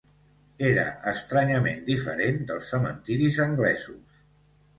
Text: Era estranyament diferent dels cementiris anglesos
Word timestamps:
Era 0.69 0.85
estranyament 1.11 1.83
diferent 1.91 2.41
dels 2.53 2.73
cementiris 2.75 3.39
anglesos 3.47 4.19